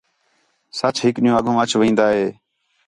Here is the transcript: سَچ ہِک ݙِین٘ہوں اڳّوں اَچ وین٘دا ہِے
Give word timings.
سَچ 0.79 0.95
ہِک 1.03 1.15
ݙِین٘ہوں 1.21 1.37
اڳّوں 1.39 1.57
اَچ 1.61 1.71
وین٘دا 1.79 2.07
ہِے 2.15 2.25